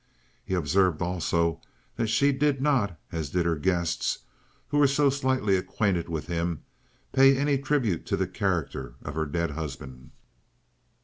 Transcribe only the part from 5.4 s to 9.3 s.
acquainted with him, pay any tribute to the character of her